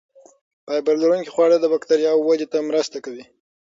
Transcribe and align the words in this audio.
فایبر 0.65 0.95
لرونکي 1.01 1.31
خواړه 1.33 1.57
د 1.59 1.65
بکتریاوو 1.73 2.25
ودې 2.27 2.47
ته 2.51 2.57
مرسته 2.69 2.97
کوي. 3.05 3.25